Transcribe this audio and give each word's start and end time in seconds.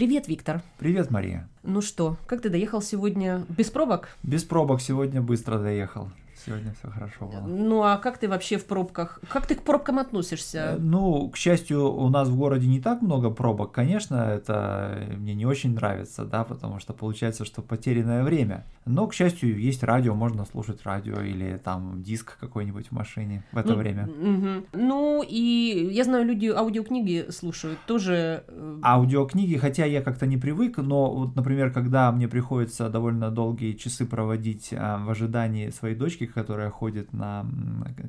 Привет, 0.00 0.28
Виктор. 0.28 0.62
Привет, 0.78 1.10
Мария. 1.10 1.46
Ну 1.62 1.82
что, 1.82 2.16
как 2.26 2.40
ты 2.40 2.48
доехал 2.48 2.80
сегодня? 2.80 3.44
Без 3.50 3.68
пробок? 3.68 4.16
Без 4.22 4.44
пробок 4.44 4.80
сегодня 4.80 5.20
быстро 5.20 5.58
доехал. 5.58 6.08
Сегодня 6.44 6.72
все 6.78 6.90
хорошо 6.90 7.26
было. 7.26 7.40
Ну 7.40 7.82
а 7.82 7.96
как 7.98 8.18
ты 8.18 8.28
вообще 8.28 8.56
в 8.56 8.64
пробках? 8.64 9.20
Как 9.28 9.46
ты 9.46 9.54
к 9.54 9.62
пробкам 9.62 9.98
относишься? 9.98 10.58
Э, 10.58 10.76
ну, 10.78 11.28
к 11.28 11.36
счастью, 11.36 11.92
у 11.92 12.08
нас 12.08 12.28
в 12.28 12.36
городе 12.36 12.66
не 12.66 12.80
так 12.80 13.02
много 13.02 13.30
пробок. 13.30 13.72
Конечно, 13.72 14.14
это 14.16 15.06
мне 15.16 15.34
не 15.34 15.46
очень 15.46 15.74
нравится, 15.74 16.24
да, 16.24 16.44
потому 16.44 16.78
что 16.78 16.92
получается, 16.92 17.44
что 17.44 17.62
потерянное 17.62 18.22
время. 18.24 18.64
Но, 18.86 19.06
к 19.06 19.14
счастью, 19.14 19.58
есть 19.58 19.82
радио, 19.82 20.14
можно 20.14 20.44
слушать 20.44 20.82
радио 20.84 21.20
или 21.20 21.60
там 21.62 22.02
диск 22.02 22.38
какой-нибудь 22.38 22.88
в 22.88 22.92
машине 22.92 23.44
в 23.52 23.58
это 23.58 23.70
ну, 23.70 23.76
время. 23.76 24.08
Угу. 24.08 24.66
Ну 24.72 25.24
и 25.26 25.90
я 25.92 26.04
знаю, 26.04 26.24
люди 26.24 26.46
аудиокниги 26.46 27.26
слушают 27.30 27.78
тоже. 27.86 28.44
Э, 28.48 28.80
аудиокниги, 28.82 29.56
хотя 29.56 29.84
я 29.84 30.02
как-то 30.02 30.26
не 30.26 30.36
привык, 30.36 30.78
но 30.78 31.14
вот, 31.14 31.36
например, 31.36 31.72
когда 31.72 32.10
мне 32.12 32.28
приходится 32.28 32.88
довольно 32.88 33.30
долгие 33.30 33.74
часы 33.74 34.06
проводить 34.06 34.72
а, 34.72 34.98
в 35.04 35.10
ожидании 35.10 35.70
своей 35.70 35.94
дочки, 35.94 36.26
которая 36.32 36.70
ходит 36.70 37.12
на 37.12 37.46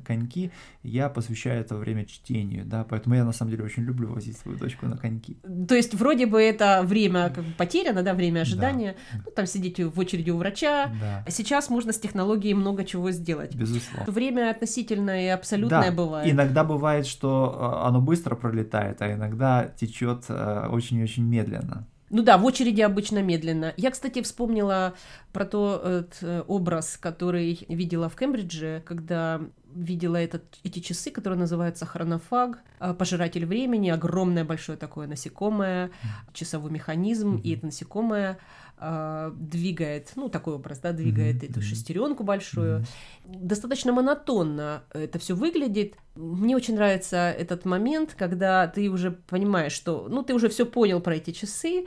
коньки, 0.06 0.50
я 0.82 1.08
посвящаю 1.08 1.60
это 1.60 1.76
время 1.76 2.04
чтению, 2.04 2.64
да, 2.64 2.84
поэтому 2.84 3.14
я 3.14 3.24
на 3.24 3.32
самом 3.32 3.50
деле 3.52 3.64
очень 3.64 3.82
люблю 3.82 4.12
возить 4.12 4.36
свою 4.38 4.58
дочку 4.58 4.86
на 4.86 4.96
коньки. 4.96 5.36
То 5.68 5.74
есть 5.74 5.94
вроде 5.94 6.26
бы 6.26 6.40
это 6.42 6.82
время 6.82 7.30
как 7.30 7.44
бы 7.44 7.52
потеряно, 7.52 8.02
да, 8.02 8.14
время 8.14 8.40
ожидания, 8.40 8.96
да. 9.12 9.22
ну, 9.26 9.32
там 9.32 9.46
сидеть 9.46 9.78
в 9.78 9.98
очереди 9.98 10.30
у 10.30 10.36
врача. 10.36 10.90
Да. 11.00 11.24
Сейчас 11.30 11.70
можно 11.70 11.92
с 11.92 11.98
технологией 11.98 12.54
много 12.54 12.84
чего 12.84 13.10
сделать. 13.10 13.54
Безусловно. 13.54 14.12
Время 14.12 14.50
относительное 14.50 15.26
и 15.26 15.28
абсолютное 15.28 15.90
да. 15.90 15.96
бывает. 15.96 16.30
Иногда 16.30 16.64
бывает, 16.64 17.06
что 17.06 17.56
а, 17.58 17.88
оно 17.88 18.00
быстро 18.00 18.34
пролетает, 18.36 19.00
а 19.02 19.12
иногда 19.12 19.72
течет 19.76 20.24
а, 20.28 20.68
очень-очень 20.70 21.24
медленно. 21.24 21.86
Ну 22.12 22.22
да, 22.22 22.36
в 22.36 22.44
очереди 22.44 22.82
обычно 22.82 23.22
медленно. 23.22 23.72
Я, 23.78 23.90
кстати, 23.90 24.20
вспомнила 24.20 24.92
про 25.32 25.46
тот 25.46 26.18
э, 26.20 26.42
образ, 26.46 26.98
который 26.98 27.64
видела 27.68 28.08
в 28.08 28.16
Кембридже, 28.16 28.82
когда 28.84 29.40
видела 29.74 30.16
этот, 30.16 30.42
эти 30.64 30.80
часы, 30.80 31.10
которые 31.10 31.38
называются 31.38 31.86
хронофаг, 31.86 32.58
э, 32.80 32.94
пожиратель 32.94 33.46
времени, 33.46 33.88
огромное 33.88 34.44
большое 34.44 34.76
такое 34.76 35.06
насекомое, 35.06 35.90
часовой 36.32 36.70
механизм, 36.70 37.36
mm-hmm. 37.36 37.42
и 37.42 37.54
это 37.54 37.66
насекомое 37.66 38.38
э, 38.78 39.32
двигает, 39.34 40.12
ну 40.16 40.28
такой 40.28 40.54
образ, 40.54 40.78
да, 40.80 40.92
двигает 40.92 41.42
mm-hmm. 41.42 41.50
эту 41.50 41.62
шестеренку 41.62 42.24
большую. 42.24 42.80
Mm-hmm. 42.80 43.46
Достаточно 43.46 43.92
монотонно 43.92 44.82
это 44.92 45.18
все 45.18 45.34
выглядит. 45.34 45.94
Мне 46.14 46.54
очень 46.56 46.74
нравится 46.74 47.16
этот 47.30 47.64
момент, 47.64 48.14
когда 48.18 48.68
ты 48.68 48.90
уже 48.90 49.12
понимаешь, 49.12 49.72
что, 49.72 50.08
ну 50.10 50.22
ты 50.22 50.34
уже 50.34 50.50
все 50.50 50.66
понял 50.66 51.00
про 51.00 51.16
эти 51.16 51.30
часы, 51.30 51.86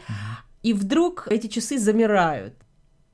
и 0.64 0.74
вдруг 0.74 1.28
эти 1.30 1.46
часы 1.46 1.78
замирают, 1.78 2.56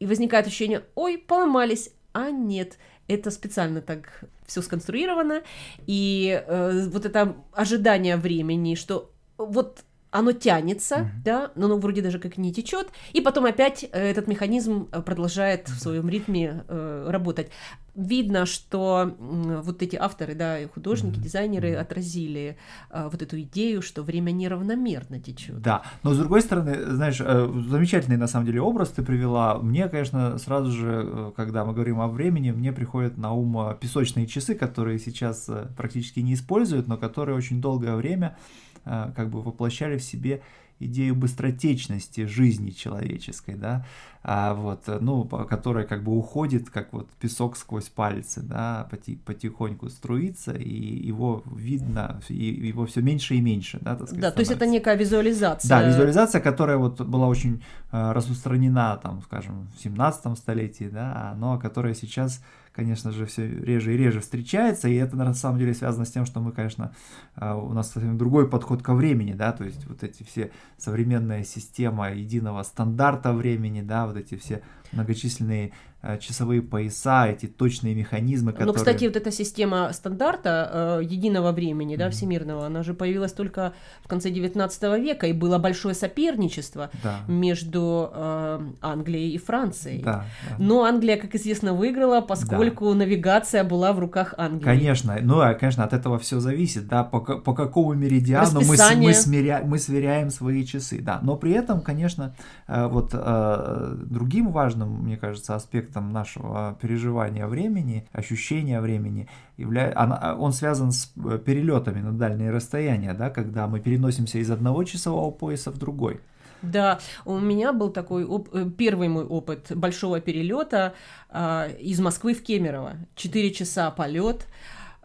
и 0.01 0.05
возникает 0.07 0.47
ощущение, 0.47 0.83
ой, 0.95 1.19
поломались, 1.19 1.91
а 2.11 2.31
нет, 2.31 2.79
это 3.07 3.29
специально 3.29 3.81
так 3.81 4.23
все 4.47 4.63
сконструировано, 4.63 5.43
и 5.85 6.43
э, 6.45 6.87
вот 6.89 7.05
это 7.05 7.35
ожидание 7.53 8.17
времени, 8.17 8.73
что 8.73 9.11
вот 9.37 9.83
оно 10.11 10.33
тянется, 10.33 10.95
mm-hmm. 10.95 11.23
да, 11.23 11.51
но 11.55 11.65
оно 11.65 11.77
вроде 11.77 12.01
даже 12.01 12.19
как 12.19 12.37
не 12.37 12.53
течет, 12.53 12.89
и 13.13 13.21
потом 13.21 13.45
опять 13.45 13.83
э, 13.83 14.09
этот 14.09 14.27
механизм 14.27 14.89
э, 14.91 15.01
продолжает 15.01 15.69
в 15.69 15.79
своем 15.79 16.09
ритме 16.09 16.63
э, 16.67 17.07
работать. 17.09 17.49
Видно, 17.95 18.45
что 18.45 19.15
э, 19.17 19.61
вот 19.63 19.81
эти 19.81 19.95
авторы, 19.95 20.35
да, 20.35 20.57
художники, 20.73 21.17
mm-hmm. 21.17 21.23
дизайнеры 21.23 21.75
отразили 21.75 22.57
э, 22.89 23.07
вот 23.09 23.21
эту 23.21 23.39
идею, 23.41 23.81
что 23.81 24.03
время 24.03 24.31
неравномерно 24.31 25.19
течет. 25.19 25.61
Да, 25.61 25.83
но 26.03 26.13
с 26.13 26.17
другой 26.17 26.41
стороны, 26.41 26.91
знаешь, 26.91 27.21
э, 27.21 27.63
замечательный 27.69 28.17
на 28.17 28.27
самом 28.27 28.45
деле 28.45 28.61
образ 28.61 28.89
ты 28.89 29.03
привела. 29.03 29.57
Мне, 29.59 29.87
конечно, 29.87 30.37
сразу 30.37 30.71
же, 30.71 31.33
когда 31.37 31.63
мы 31.63 31.73
говорим 31.73 32.01
о 32.01 32.07
времени, 32.07 32.51
мне 32.51 32.73
приходят 32.73 33.17
на 33.17 33.31
ум 33.31 33.77
песочные 33.79 34.27
часы, 34.27 34.55
которые 34.55 34.99
сейчас 34.99 35.49
практически 35.77 36.19
не 36.19 36.33
используют, 36.33 36.87
но 36.87 36.97
которые 36.97 37.37
очень 37.37 37.61
долгое 37.61 37.95
время 37.95 38.37
как 38.83 39.29
бы 39.29 39.41
воплощали 39.41 39.97
в 39.97 40.03
себе 40.03 40.41
идею 40.85 41.15
быстротечности 41.15 42.25
жизни 42.25 42.71
человеческой, 42.71 43.55
да, 43.55 43.85
а 44.23 44.53
вот, 44.53 44.83
ну, 44.99 45.25
которая 45.25 45.85
как 45.85 46.03
бы 46.03 46.15
уходит, 46.15 46.69
как 46.69 46.93
вот 46.93 47.09
песок 47.19 47.57
сквозь 47.57 47.89
пальцы, 47.89 48.41
да, 48.41 48.87
потихоньку 49.25 49.89
струится, 49.89 50.53
и 50.53 51.07
его 51.07 51.43
видно, 51.55 52.21
и 52.29 52.45
его 52.67 52.85
все 52.85 53.01
меньше 53.01 53.35
и 53.35 53.41
меньше, 53.41 53.79
да, 53.81 53.95
так 53.95 54.07
сказать. 54.07 54.21
Да, 54.21 54.31
то 54.31 54.39
есть 54.39 54.51
это 54.51 54.65
некая 54.65 54.95
визуализация. 54.95 55.69
Да, 55.69 55.87
визуализация, 55.87 56.41
которая 56.41 56.77
вот 56.77 57.01
была 57.01 57.27
очень 57.27 57.63
э, 57.91 58.11
распространена, 58.11 58.99
там, 59.01 59.21
скажем, 59.23 59.67
в 59.75 59.81
17 59.81 60.37
столетии, 60.37 60.89
да, 60.91 61.33
но 61.37 61.57
которая 61.57 61.93
сейчас 61.93 62.43
конечно 62.73 63.11
же, 63.11 63.25
все 63.25 63.47
реже 63.47 63.93
и 63.93 63.97
реже 63.97 64.21
встречается, 64.21 64.87
и 64.87 64.95
это 64.95 65.15
на 65.15 65.33
самом 65.33 65.59
деле 65.59 65.73
связано 65.73 66.05
с 66.05 66.11
тем, 66.11 66.25
что 66.25 66.39
мы, 66.39 66.51
конечно, 66.51 66.93
а, 67.35 67.55
у 67.55 67.73
нас 67.73 67.91
совсем 67.91 68.17
другой 68.17 68.49
подход 68.49 68.81
ко 68.81 68.93
времени, 68.93 69.33
да, 69.33 69.51
то 69.51 69.63
есть 69.63 69.85
вот 69.87 70.03
эти 70.03 70.23
все 70.23 70.51
современная 70.77 71.43
система 71.43 72.11
единого 72.13 72.63
стандарта 72.63 73.33
времени, 73.33 73.81
да, 73.81 74.07
вот 74.07 74.17
эти 74.17 74.35
все 74.35 74.61
многочисленные 74.91 75.71
часовые 76.19 76.61
пояса, 76.61 77.27
эти 77.27 77.45
точные 77.45 77.93
механизмы, 77.93 78.51
которые... 78.53 78.73
Ну, 78.73 78.73
кстати, 78.73 79.05
вот 79.05 79.15
эта 79.15 79.31
система 79.31 79.91
стандарта 79.93 80.99
э, 81.01 81.03
единого 81.03 81.51
времени, 81.51 81.95
да, 81.95 82.07
mm-hmm. 82.07 82.11
всемирного, 82.11 82.65
она 82.65 82.81
же 82.81 82.93
появилась 82.93 83.33
только 83.33 83.73
в 84.03 84.07
конце 84.07 84.31
19 84.31 84.83
века, 84.99 85.27
и 85.27 85.33
было 85.33 85.59
большое 85.59 85.93
соперничество 85.93 86.89
да. 87.03 87.19
между 87.27 88.09
э, 88.13 88.59
Англией 88.81 89.31
и 89.31 89.37
Францией. 89.37 90.01
Да, 90.01 90.25
да. 90.49 90.55
Но 90.57 90.83
Англия, 90.85 91.17
как 91.17 91.35
известно, 91.35 91.73
выиграла, 91.73 92.21
поскольку 92.21 92.89
да. 92.89 92.95
навигация 92.95 93.63
была 93.63 93.93
в 93.93 93.99
руках 93.99 94.33
Англии. 94.37 94.65
Конечно, 94.65 95.17
ну, 95.21 95.39
а, 95.39 95.53
конечно, 95.53 95.83
от 95.83 95.93
этого 95.93 96.17
все 96.17 96.39
зависит, 96.39 96.87
да, 96.87 97.03
по, 97.03 97.19
по 97.19 97.53
какому 97.53 97.93
меридиану 97.93 98.61
мы, 98.61 98.75
мы, 98.97 99.13
смиря, 99.13 99.61
мы 99.63 99.77
сверяем 99.77 100.31
свои 100.31 100.65
часы, 100.65 100.99
да, 100.99 101.19
но 101.21 101.35
при 101.35 101.51
этом, 101.51 101.81
конечно, 101.81 102.35
э, 102.67 102.87
вот 102.87 103.11
э, 103.13 103.95
другим 104.05 104.51
важным, 104.51 105.03
мне 105.03 105.17
кажется, 105.17 105.55
аспектом 105.55 105.90
нашего 105.99 106.77
переживания 106.81 107.47
времени, 107.47 108.07
ощущения 108.13 108.79
времени, 108.79 109.27
явля... 109.57 109.93
он 110.39 110.53
связан 110.53 110.91
с 110.91 111.11
э, 111.17 111.39
перелетами 111.43 112.01
на 112.01 112.13
дальние 112.13 112.51
расстояния, 112.51 113.13
да, 113.13 113.29
когда 113.29 113.67
мы 113.67 113.79
переносимся 113.79 114.37
из 114.37 114.49
одного 114.49 114.83
часового 114.83 115.31
пояса 115.31 115.71
в 115.71 115.77
другой. 115.77 116.19
Да, 116.61 116.99
у 117.25 117.39
меня 117.39 117.73
был 117.73 117.89
такой 117.89 118.23
оп- 118.23 118.53
э, 118.53 118.69
первый 118.77 119.07
мой 119.07 119.25
опыт 119.25 119.71
большого 119.75 120.19
перелета 120.19 120.93
э, 121.29 121.75
из 121.79 121.99
Москвы 121.99 122.33
в 122.33 122.43
Кемерово. 122.43 122.93
Четыре 123.15 123.51
часа 123.51 123.91
полет. 123.91 124.47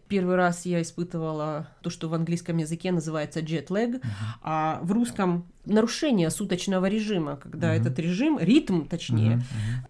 Первый 0.07 0.35
раз 0.35 0.65
я 0.65 0.81
испытывала 0.81 1.67
то, 1.81 1.89
что 1.89 2.07
в 2.07 2.13
английском 2.13 2.57
языке 2.57 2.91
называется 2.91 3.41
jet 3.41 3.67
lag, 3.67 3.95
uh-huh. 3.95 4.01
а 4.41 4.79
в 4.81 4.91
русском 4.91 5.45
нарушение 5.65 6.29
суточного 6.29 6.85
режима, 6.87 7.35
когда 7.35 7.75
uh-huh. 7.75 7.81
этот 7.81 7.99
режим, 7.99 8.39
ритм 8.39 8.85
точнее, 8.85 9.41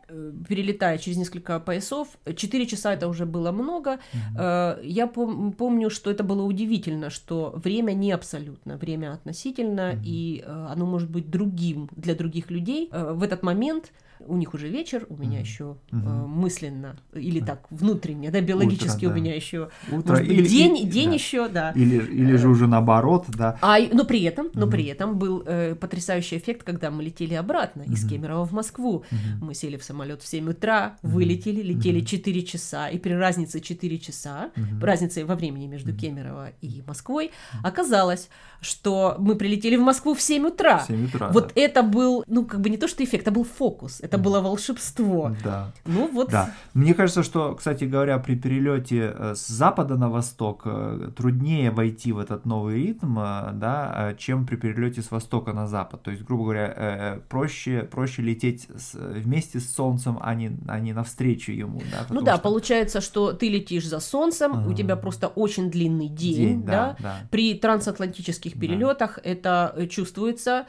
uh-huh. 0.10 0.16
Uh-huh. 0.16 0.46
перелетая 0.48 0.98
через 0.98 1.18
несколько 1.18 1.60
поясов, 1.60 2.08
4 2.36 2.66
часа 2.66 2.94
это 2.94 3.08
уже 3.08 3.26
было 3.26 3.52
много. 3.52 4.00
Uh-huh. 4.14 4.84
Я 4.84 5.06
пом- 5.06 5.54
помню, 5.54 5.90
что 5.90 6.10
это 6.10 6.24
было 6.24 6.44
удивительно, 6.44 7.10
что 7.10 7.54
время 7.64 7.94
не 7.94 8.12
абсолютно, 8.12 8.78
время 8.78 9.14
относительно, 9.14 9.92
uh-huh. 9.92 10.02
и 10.04 10.44
э, 10.46 10.68
оно 10.72 10.86
может 10.86 11.10
быть 11.10 11.30
другим 11.30 11.90
для 11.96 12.16
других 12.16 12.50
людей. 12.50 12.90
В 12.92 13.22
этот 13.22 13.44
момент 13.44 13.92
у 14.20 14.36
них 14.38 14.54
уже 14.54 14.70
вечер, 14.70 15.06
у 15.10 15.18
меня 15.18 15.40
mm-hmm. 15.40 15.42
еще. 15.42 15.78
Э, 15.92 15.96
мысленно 15.96 16.96
или 17.14 17.40
так 17.40 17.68
внутренне, 17.70 18.32
да, 18.32 18.42
биологически 18.42 19.06
Утро, 19.06 19.14
у 19.14 19.14
меня 19.16 19.36
еще 19.36 19.70
Утро 19.92 20.12
может 20.12 20.28
быть, 20.28 20.38
или, 20.38 20.48
день, 20.48 20.78
и, 20.78 20.86
день 20.86 21.10
да. 21.10 21.14
еще, 21.14 21.48
да. 21.50 21.72
Или 21.72 21.98
или 21.98 22.36
же 22.36 22.50
уже 22.50 22.68
наоборот, 22.68 23.26
да. 23.28 23.58
А 23.62 23.78
но 23.92 24.06
при 24.06 24.24
этом, 24.24 24.50
но 24.54 24.66
mm-hmm. 24.66 24.72
при 24.72 24.86
этом 24.86 25.18
был 25.18 25.44
э, 25.46 25.76
потрясающий 25.76 26.38
эффект, 26.38 26.64
когда 26.64 26.92
мы 26.92 27.04
летели 27.04 27.34
обратно 27.34 27.82
mm-hmm. 27.82 27.94
из 27.94 28.08
Кемерово 28.08 28.46
в 28.46 28.52
Москву. 28.54 29.04
Mm-hmm. 29.10 29.18
Мы 29.42 29.54
сели 29.54 29.78
в 29.78 29.84
самолет 29.84 30.22
в 30.22 30.28
7 30.28 30.50
утра, 30.50 30.98
mm-hmm. 31.02 31.10
вылетели, 31.10 31.62
летели 31.62 32.02
mm-hmm. 32.02 32.06
4 32.06 32.44
часа, 32.44 32.90
и 32.90 32.98
при 32.98 33.14
разнице 33.14 33.60
4 33.60 34.00
часа, 34.00 34.52
mm-hmm. 34.56 34.84
разнице 34.84 35.26
во 35.26 35.36
времени 35.36 35.68
между 35.68 35.92
mm-hmm. 35.92 35.98
Кемерово 35.98 36.50
и 36.62 36.84
Москвой, 36.86 37.32
оказалось, 37.64 38.30
что 38.62 39.16
мы 39.20 39.36
прилетели 39.36 39.76
в 39.76 39.82
Москву 39.82 40.14
в 40.14 40.22
7 40.22 40.48
утра. 40.48 40.84
7 40.88 41.06
утра. 41.06 41.30
Вот 41.32 41.48
да. 41.56 41.62
это 41.62 41.84
был, 41.84 42.24
ну 42.28 42.46
как 42.46 42.62
бы 42.62 42.70
не 42.70 42.78
то 42.78 42.88
что 42.88 43.04
эффект, 43.04 43.24
это 43.24 43.32
был 43.32 43.44
фокус, 43.44 44.02
это 44.08 44.18
было 44.18 44.40
волшебство. 44.42 45.32
Да. 45.44 45.72
Ну 45.86 46.10
вот. 46.12 46.30
Да. 46.30 46.52
Мне 46.74 46.94
кажется, 46.94 47.24
что, 47.24 47.56
кстати 47.56 47.84
говоря, 47.84 48.18
при 48.20 48.36
перелете 48.36 49.14
э, 49.14 49.36
с 49.36 49.48
запада 49.48 49.98
на 49.98 50.10
восток 50.10 50.62
э, 50.66 51.12
труднее 51.16 51.72
войти 51.72 52.14
в 52.14 52.20
этот 52.20 52.46
новый 52.46 52.76
ритм, 52.76 53.20
э, 53.20 53.52
да, 53.54 54.16
чем 54.18 54.46
при 54.46 54.56
перелете 54.56 55.02
с 55.02 55.12
востока 55.12 55.54
на 55.54 55.68
запад. 55.68 56.04
То 56.04 56.12
есть, 56.12 56.24
грубо 56.24 56.44
говоря, 56.44 57.20
проще, 57.30 57.84
проще 57.84 58.22
лететь 58.22 58.68
с, 58.76 58.94
вместе 58.94 59.60
с 59.60 59.74
Солнцем, 59.74 60.18
а 60.22 60.34
не, 60.36 60.58
а 60.68 60.80
не 60.80 60.94
навстречу 60.94 61.52
ему. 61.52 61.82
Да, 61.92 62.06
ну 62.10 62.22
да, 62.22 62.36
что... 62.36 62.44
получается, 62.44 63.02
что 63.02 63.34
ты 63.34 63.50
летишь 63.50 63.88
за 63.88 64.00
Солнцем, 64.00 64.54
uh-huh. 64.54 64.72
у 64.72 64.74
тебя 64.74 64.96
просто 64.96 65.28
очень 65.28 65.70
длинный 65.70 66.08
день, 66.08 66.36
день 66.36 66.64
да, 66.64 66.72
да? 66.72 66.96
да. 67.00 67.16
При 67.30 67.56
трансатлантических 67.56 68.60
перелетах 68.60 69.20
да. 69.24 69.30
это 69.30 69.88
чувствуется 69.90 70.66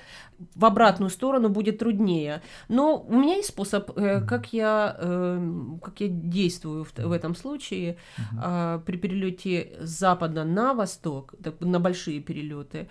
в 0.55 0.64
обратную 0.64 1.11
сторону 1.11 1.49
будет 1.49 1.79
труднее. 1.79 2.43
Но 2.69 2.99
у 2.99 3.17
меня 3.17 3.27
есть 3.34 3.48
способ, 3.48 3.96
э, 3.96 4.20
как, 4.20 4.52
я, 4.52 4.96
э, 4.98 5.78
как 5.82 6.00
я 6.00 6.08
действую 6.08 6.84
в, 6.84 6.92
в 6.96 7.12
этом 7.12 7.34
случае 7.34 7.96
э, 8.42 8.80
при 8.84 8.96
перелете 8.96 9.76
с 9.80 9.98
запада 9.98 10.44
на 10.44 10.75
восток, 10.75 11.34
на 11.60 11.80
большие 11.80 12.20
перелеты. 12.20 12.88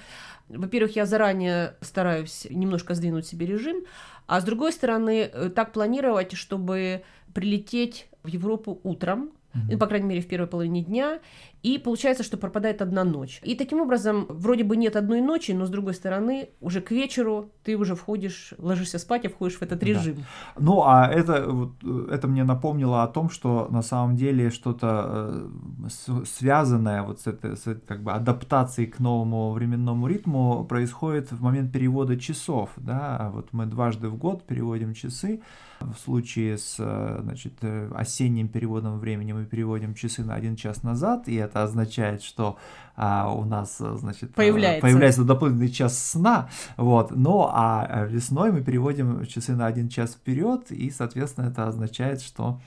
Во-первых, 0.50 0.96
я 0.96 1.06
заранее 1.06 1.76
стараюсь 1.82 2.48
немножко 2.50 2.96
сдвинуть 2.96 3.28
себе 3.28 3.46
режим, 3.46 3.84
а 4.28 4.42
с 4.42 4.44
другой 4.44 4.74
стороны, 4.74 5.30
э, 5.32 5.50
так 5.50 5.74
планировать, 5.74 6.34
чтобы 6.34 7.04
прилететь 7.34 8.08
в 8.24 8.28
Европу 8.28 8.80
утром, 8.84 9.32
mm-hmm. 9.54 9.78
по 9.78 9.88
крайней 9.88 10.08
мере, 10.08 10.22
в 10.22 10.28
первой 10.28 10.48
половине 10.48 10.84
дня, 10.84 11.20
и 11.64 11.78
получается, 11.78 12.24
что 12.24 12.38
пропадает 12.38 12.82
одна 12.82 13.04
ночь. 13.04 13.40
И 13.44 13.56
таким 13.56 13.82
образом, 13.82 14.26
вроде 14.30 14.64
бы 14.64 14.78
нет 14.78 14.96
одной 14.96 15.22
ночи, 15.22 15.52
но 15.52 15.66
с 15.66 15.70
другой 15.70 15.94
стороны, 15.94 16.50
уже 16.62 16.82
к 16.82 16.92
вечеру 16.92 17.52
ты 17.64 17.76
уже 17.76 17.96
входишь, 17.96 18.54
ложишься 18.58 19.00
спать 19.00 19.26
и 19.26 19.28
входишь 19.28 19.58
в 19.58 19.62
этот 19.62 19.84
режим. 19.84 20.16
Да. 20.16 20.22
Ну, 20.60 20.84
а 20.86 21.08
это, 21.08 21.50
вот, 21.50 21.84
это 22.12 22.28
мне 22.28 22.44
напомнило 22.44 23.04
о 23.04 23.08
том, 23.08 23.30
что 23.30 23.68
на 23.72 23.82
самом 23.82 24.16
деле 24.16 24.50
что-то 24.50 25.50
э, 25.90 26.24
связанное 26.26 27.04
вот 27.04 27.22
с 27.22 27.28
этой, 27.28 27.58
с 27.58 27.64
как 27.88 28.04
бы 28.04 28.12
адаптацией 28.12 28.90
к 28.90 29.00
новому 29.00 29.52
временному 29.52 30.08
ритму 30.08 30.66
происходит 30.66 31.32
в 31.32 31.42
момент 31.42 31.72
перевода 31.74 32.18
часов, 32.18 32.70
да, 32.78 33.32
вот 33.34 33.48
мы 33.52 33.66
дважды 33.66 34.10
в 34.10 34.18
год 34.18 34.44
переводим 34.44 34.94
часы, 34.94 35.42
в 35.80 35.96
случае 35.96 36.58
с 36.58 36.78
э, 36.80 37.20
значит, 37.22 37.54
э, 37.62 37.92
осенним 37.96 38.48
переводом 38.48 39.00
времени 39.00 39.34
мы 39.34 39.46
переводим 39.46 39.94
часы 39.94 40.24
на 40.24 40.36
один 40.36 40.56
час 40.56 40.84
назад, 40.84 41.28
и 41.28 41.36
это 41.36 41.57
означает, 41.64 42.24
что 42.24 42.58
а, 42.96 43.32
у 43.32 43.46
нас 43.46 43.78
значит, 43.78 44.34
появляется. 44.34 44.82
появляется 44.82 45.24
дополнительный 45.24 45.72
час 45.72 45.98
сна. 45.98 46.50
Вот. 46.78 47.12
Но 47.12 47.52
а 47.54 48.06
весной 48.10 48.52
мы 48.52 48.62
переводим 48.62 49.26
часы 49.26 49.56
на 49.56 49.68
один 49.68 49.88
час 49.88 50.14
вперед, 50.14 50.72
и, 50.72 50.90
соответственно, 50.90 51.48
это 51.48 51.68
означает, 51.68 52.22
что 52.22 52.60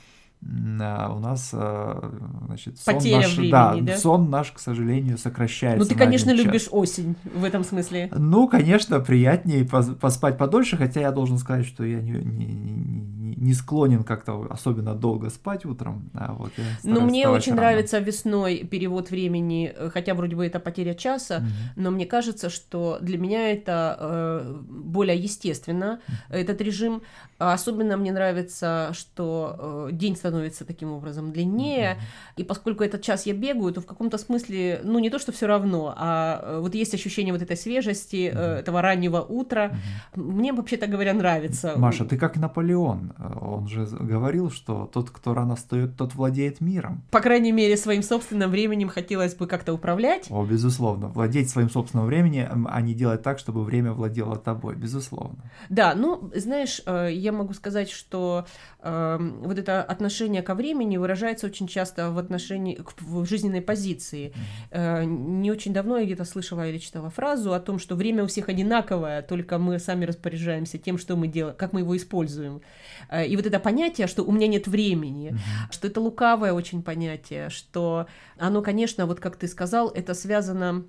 у 0.43 1.19
нас 1.19 1.51
значит, 1.51 2.79
сон 2.79 2.95
Потеря 2.95 3.17
наш, 3.17 3.37
времени, 3.37 3.51
да, 3.51 3.75
да? 3.81 3.97
сон 3.99 4.31
наш, 4.31 4.53
к 4.53 4.59
сожалению, 4.59 5.19
сокращается. 5.19 5.83
Ну, 5.83 5.89
ты, 5.89 5.95
конечно, 5.95 6.31
любишь 6.31 6.69
осень 6.71 7.15
в 7.25 7.45
этом 7.45 7.63
смысле. 7.63 8.11
Ну, 8.17 8.49
конечно, 8.49 9.01
приятнее 9.01 9.65
поспать 9.67 10.39
подольше, 10.39 10.77
хотя 10.77 11.01
я 11.01 11.13
должен 11.13 11.39
сказать, 11.39 11.67
что 11.67 11.85
я 11.85 12.01
не, 12.01 12.13
не, 12.13 12.47
не, 12.47 13.37
не 13.37 13.55
склонен 13.55 14.03
как-то 14.03 14.47
особенно 14.51 14.95
долго 14.95 15.31
спать 15.31 15.65
утром. 15.65 16.11
А 16.15 16.33
вот 16.33 16.53
ну, 16.83 17.01
мне 17.03 17.29
очень 17.29 17.53
рано. 17.53 17.63
нравится 17.63 17.99
весной 17.99 18.65
перевод 18.65 19.11
времени, 19.11 19.73
э, 19.75 19.91
хотя 19.93 20.15
вроде 20.15 20.37
бы 20.37 20.47
это 20.47 20.59
потеря 20.59 20.95
часа, 20.95 21.39
угу. 21.39 21.47
но 21.77 21.91
мне 21.91 22.07
кажется, 22.07 22.49
что 22.51 22.99
для 23.01 23.19
меня 23.19 23.53
это 23.53 23.97
э, 24.01 24.61
более 24.69 25.17
естественно, 25.17 26.01
угу. 26.07 26.39
этот 26.39 26.61
режим. 26.61 27.03
Особенно 27.39 27.97
мне 27.97 28.13
нравится, 28.13 28.91
что 28.93 29.89
э, 29.91 29.93
день 29.93 30.17
становится 30.17 30.30
таким 30.65 30.93
образом 30.93 31.33
длиннее, 31.33 31.93
mm-hmm. 31.93 32.41
и 32.41 32.45
поскольку 32.45 32.85
этот 32.85 33.03
час 33.03 33.27
я 33.27 33.33
бегаю, 33.33 33.73
то 33.73 33.81
в 33.81 33.87
каком-то 33.87 34.19
смысле, 34.19 34.81
ну 34.85 34.99
не 34.99 35.11
то, 35.11 35.19
что 35.19 35.33
все 35.33 35.47
равно, 35.47 35.95
а 35.97 36.41
э, 36.43 36.61
вот 36.61 36.75
есть 36.75 36.95
ощущение 36.95 37.33
вот 37.33 37.43
этой 37.43 37.57
свежести, 37.57 38.31
mm-hmm. 38.31 38.59
этого 38.59 38.83
раннего 38.83 39.21
утра. 39.21 39.67
Mm-hmm. 40.15 40.21
Мне 40.21 40.53
вообще-то 40.53 40.87
говоря 40.87 41.15
нравится. 41.15 41.75
Маша, 41.77 42.05
ты 42.05 42.19
как 42.19 42.37
Наполеон, 42.37 43.13
он 43.41 43.69
же 43.69 43.87
говорил, 43.87 44.51
что 44.51 44.91
тот, 44.93 45.11
кто 45.11 45.35
рано 45.35 45.57
встает, 45.57 45.97
тот 45.97 46.15
владеет 46.15 46.61
миром. 46.61 47.03
По 47.11 47.21
крайней 47.21 47.53
мере, 47.53 47.77
своим 47.77 48.03
собственным 48.03 48.51
временем 48.51 48.89
хотелось 48.89 49.35
бы 49.35 49.47
как-то 49.47 49.73
управлять. 49.73 50.27
О, 50.31 50.45
безусловно, 50.45 51.09
владеть 51.09 51.49
своим 51.49 51.71
собственным 51.71 52.07
временем, 52.07 52.69
а 52.71 52.81
не 52.83 52.95
делать 52.95 53.23
так, 53.23 53.39
чтобы 53.39 53.65
время 53.65 53.93
владело 53.93 54.37
тобой, 54.37 54.77
безусловно. 54.77 55.39
Да, 55.69 55.95
ну, 55.95 56.31
знаешь, 56.35 56.83
я 56.87 57.31
я 57.31 57.37
могу 57.37 57.55
сказать, 57.55 57.91
что 57.91 58.45
э, 58.81 59.19
вот 59.43 59.59
это 59.59 59.83
отношение 59.83 60.20
ко 60.43 60.55
времени 60.55 60.97
выражается 60.97 61.47
очень 61.47 61.67
часто 61.67 62.11
в 62.11 62.19
отношении, 62.19 62.81
в 63.01 63.25
жизненной 63.27 63.61
позиции. 63.61 64.33
Э, 64.71 65.05
не 65.05 65.51
очень 65.51 65.73
давно 65.73 65.99
я 65.99 66.05
где-то 66.05 66.25
слышала 66.25 66.69
или 66.69 66.79
читала 66.79 67.11
фразу 67.11 67.53
о 67.53 67.61
том, 67.61 67.79
что 67.79 67.97
время 67.97 68.25
у 68.25 68.27
всех 68.27 68.49
одинаковое, 68.49 69.23
только 69.23 69.59
мы 69.59 69.79
сами 69.79 70.05
распоряжаемся 70.05 70.79
тем, 70.79 70.99
что 70.99 71.17
мы 71.17 71.29
делаем, 71.29 71.57
как 71.57 71.73
мы 71.73 71.81
его 71.81 71.97
используем. 71.97 72.61
Э, 73.09 73.27
и 73.27 73.37
вот 73.37 73.47
это 73.47 73.61
понятие, 73.61 74.07
что 74.07 74.23
у 74.25 74.33
меня 74.33 74.47
нет 74.47 74.67
времени, 74.67 75.31
mm-hmm. 75.31 75.73
что 75.73 75.89
это 75.89 76.01
лукавое 76.01 76.53
очень 76.53 76.83
понятие, 76.83 77.51
что 77.51 78.07
оно, 78.39 78.63
конечно, 78.63 79.07
вот 79.07 79.21
как 79.21 79.37
ты 79.37 79.49
сказал, 79.49 79.89
это 79.89 80.15
связано 80.15 80.85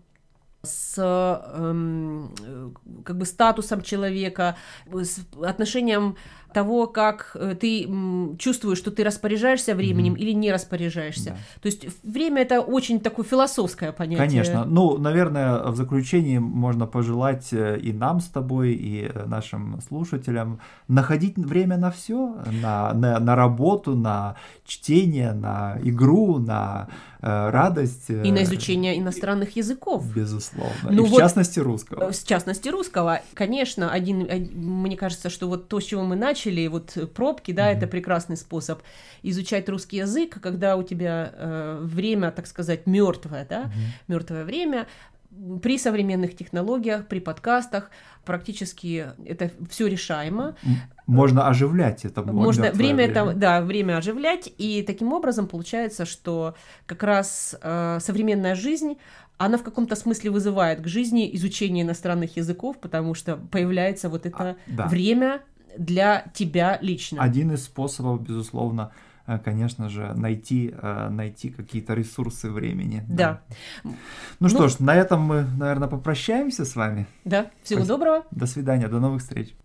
с 0.63 0.95
эм, 1.53 2.33
как 3.03 3.17
бы 3.17 3.25
статусом 3.25 3.81
человека, 3.81 4.55
с 4.91 5.19
отношением 5.41 6.17
того, 6.53 6.87
как 6.87 7.31
э, 7.35 7.55
ты 7.59 7.89
чувствуешь, 8.37 8.77
что 8.77 8.91
ты 8.91 9.03
распоряжаешься 9.03 9.75
временем 9.75 10.13
mm-hmm. 10.13 10.19
или 10.19 10.31
не 10.31 10.51
распоряжаешься. 10.51 11.31
Да. 11.31 11.61
То 11.61 11.65
есть 11.67 11.85
время 12.03 12.41
это 12.41 12.61
очень 12.61 12.99
такое 12.99 13.25
философское 13.25 13.91
понятие. 13.91 14.27
Конечно. 14.27 14.65
Ну, 14.65 14.97
наверное, 14.97 15.63
в 15.63 15.75
заключении 15.75 16.37
можно 16.39 16.87
пожелать 16.87 17.47
э, 17.51 17.79
и 17.79 17.93
нам 17.93 18.19
с 18.19 18.25
тобой, 18.25 18.73
и 18.73 19.11
э, 19.13 19.25
нашим 19.25 19.79
слушателям 19.87 20.59
находить 20.87 21.37
время 21.37 21.77
на 21.77 21.91
все, 21.91 22.37
на, 22.61 22.93
на, 22.93 23.19
на 23.19 23.35
работу, 23.35 23.95
на 23.95 24.35
чтение, 24.65 25.33
на 25.33 25.77
игру, 25.83 26.39
на 26.39 26.87
э, 27.21 27.49
радость. 27.49 28.09
И 28.09 28.31
на 28.31 28.43
изучение 28.43 28.97
иностранных 28.99 29.55
языков. 29.55 30.05
Безусловно. 30.13 30.89
Ну, 30.89 31.05
и 31.05 31.09
вот, 31.09 31.17
в 31.17 31.21
частности 31.21 31.59
русского. 31.59 32.11
В 32.11 32.23
частности 32.25 32.69
русского. 32.69 33.21
Конечно, 33.33 33.91
один, 33.91 34.27
мне 34.53 34.97
кажется, 34.97 35.29
что 35.29 35.47
вот 35.47 35.67
то, 35.67 35.79
с 35.79 35.83
чего 35.83 36.03
мы 36.03 36.15
начали, 36.15 36.40
начали, 36.41 36.67
вот 36.67 36.97
пробки, 37.13 37.51
да, 37.51 37.71
mm-hmm. 37.71 37.77
это 37.77 37.87
прекрасный 37.87 38.37
способ 38.37 38.81
изучать 39.23 39.69
русский 39.69 39.97
язык, 39.97 40.39
когда 40.41 40.75
у 40.75 40.83
тебя 40.83 41.31
э, 41.33 41.79
время, 41.81 42.31
так 42.31 42.47
сказать, 42.47 42.87
мертвое, 42.87 43.45
да, 43.49 43.63
mm-hmm. 43.63 44.03
мертвое 44.07 44.43
время, 44.43 44.87
при 45.61 45.77
современных 45.77 46.35
технологиях, 46.35 47.07
при 47.07 47.19
подкастах 47.19 47.89
практически 48.25 49.07
это 49.25 49.49
все 49.69 49.87
решаемо. 49.87 50.55
Можно 51.07 51.47
оживлять 51.47 52.03
это. 52.03 52.21
Можно 52.23 52.71
время, 52.71 52.75
время 52.75 53.05
это, 53.05 53.33
да, 53.33 53.61
время 53.61 53.97
оживлять, 53.97 54.51
и 54.57 54.83
таким 54.83 55.13
образом 55.13 55.47
получается, 55.47 56.05
что 56.05 56.55
как 56.85 57.03
раз 57.03 57.55
э, 57.61 57.99
современная 58.01 58.55
жизнь 58.55 58.97
она 59.37 59.57
в 59.57 59.63
каком-то 59.63 59.95
смысле 59.95 60.29
вызывает 60.29 60.81
к 60.81 60.87
жизни 60.87 61.35
изучение 61.35 61.83
иностранных 61.83 62.37
языков, 62.37 62.77
потому 62.79 63.15
что 63.15 63.37
появляется 63.37 64.07
вот 64.07 64.27
это 64.27 64.37
а, 64.37 64.55
да. 64.67 64.87
время 64.87 65.41
для 65.77 66.25
тебя 66.33 66.77
лично. 66.81 67.21
Один 67.21 67.51
из 67.51 67.63
способов, 67.63 68.21
безусловно, 68.21 68.91
э, 69.27 69.39
конечно 69.39 69.89
же, 69.89 70.13
найти, 70.13 70.73
э, 70.75 71.09
найти 71.09 71.49
какие-то 71.49 71.93
ресурсы 71.93 72.49
времени. 72.49 73.03
Да. 73.07 73.41
да. 73.49 73.55
Ну, 73.83 73.95
ну 74.39 74.49
что 74.49 74.67
ж, 74.67 74.79
на 74.79 74.95
этом 74.95 75.21
мы, 75.21 75.45
наверное, 75.57 75.87
попрощаемся 75.87 76.65
с 76.65 76.75
вами. 76.75 77.07
Да, 77.25 77.51
всего 77.63 77.81
Спасибо. 77.81 77.87
доброго. 77.87 78.25
До 78.31 78.45
свидания, 78.45 78.87
до 78.87 78.99
новых 78.99 79.21
встреч. 79.21 79.55